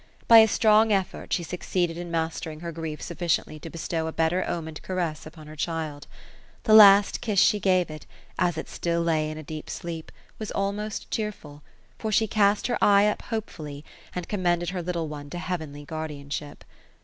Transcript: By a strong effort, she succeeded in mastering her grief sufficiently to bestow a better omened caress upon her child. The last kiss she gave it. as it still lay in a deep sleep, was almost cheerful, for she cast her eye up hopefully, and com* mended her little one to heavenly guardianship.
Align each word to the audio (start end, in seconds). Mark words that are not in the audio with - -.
By 0.27 0.39
a 0.39 0.47
strong 0.47 0.91
effort, 0.91 1.31
she 1.31 1.43
succeeded 1.43 1.95
in 1.95 2.09
mastering 2.09 2.61
her 2.61 2.71
grief 2.71 3.03
sufficiently 3.03 3.59
to 3.59 3.69
bestow 3.69 4.07
a 4.07 4.11
better 4.11 4.43
omened 4.49 4.81
caress 4.81 5.27
upon 5.27 5.45
her 5.45 5.55
child. 5.55 6.07
The 6.63 6.73
last 6.73 7.21
kiss 7.21 7.37
she 7.37 7.59
gave 7.59 7.91
it. 7.91 8.07
as 8.39 8.57
it 8.57 8.67
still 8.67 9.03
lay 9.03 9.29
in 9.29 9.37
a 9.37 9.43
deep 9.43 9.69
sleep, 9.69 10.11
was 10.39 10.49
almost 10.49 11.11
cheerful, 11.11 11.61
for 11.99 12.11
she 12.11 12.25
cast 12.25 12.65
her 12.65 12.79
eye 12.83 13.05
up 13.05 13.21
hopefully, 13.21 13.85
and 14.15 14.27
com* 14.27 14.41
mended 14.41 14.69
her 14.71 14.81
little 14.81 15.07
one 15.07 15.29
to 15.29 15.37
heavenly 15.37 15.85
guardianship. 15.85 16.63